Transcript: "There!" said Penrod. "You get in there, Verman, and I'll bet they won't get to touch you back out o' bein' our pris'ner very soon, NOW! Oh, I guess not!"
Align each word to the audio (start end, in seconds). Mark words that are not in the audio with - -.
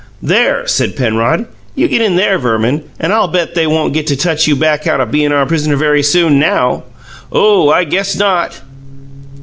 "There!" 0.23 0.65
said 0.65 0.95
Penrod. 0.95 1.45
"You 1.75 1.87
get 1.87 2.01
in 2.01 2.15
there, 2.15 2.39
Verman, 2.39 2.85
and 2.99 3.13
I'll 3.13 3.27
bet 3.27 3.53
they 3.53 3.67
won't 3.67 3.93
get 3.93 4.07
to 4.07 4.15
touch 4.17 4.47
you 4.47 4.55
back 4.55 4.87
out 4.87 4.99
o' 4.99 5.05
bein' 5.05 5.31
our 5.31 5.45
pris'ner 5.45 5.75
very 5.77 6.01
soon, 6.01 6.39
NOW! 6.39 6.85
Oh, 7.31 7.69
I 7.69 7.83
guess 7.83 8.15
not!" 8.15 8.59